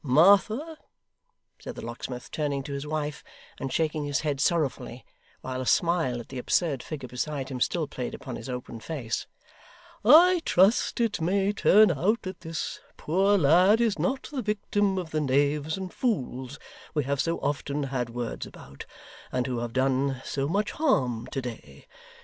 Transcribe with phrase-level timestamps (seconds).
[0.03, 0.79] 'Martha,'
[1.59, 3.23] said the locksmith, turning to his wife,
[3.59, 5.05] and shaking his head sorrowfully,
[5.41, 9.27] while a smile at the absurd figure beside him still played upon his open face,
[10.03, 15.11] 'I trust it may turn out that this poor lad is not the victim of
[15.11, 16.57] the knaves and fools
[16.95, 18.87] we have so often had words about,
[19.31, 21.85] and who have done so much harm to day.